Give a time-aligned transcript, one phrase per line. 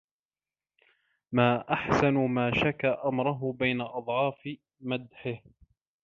[1.31, 4.49] مَا أَحْسَنَ مَا شَكَا أَمْرَهُ بَيْنَ أَضْعَافِ
[4.81, 5.41] مَدْحِهِ